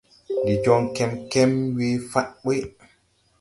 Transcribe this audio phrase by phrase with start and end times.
[0.41, 2.59] Ndi jɔŋ kɛmkɛm we fa̧ɗ ɓuy.